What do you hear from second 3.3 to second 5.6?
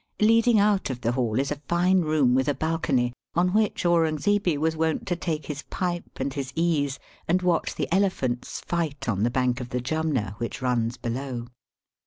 on which Aurungzebe was wont to take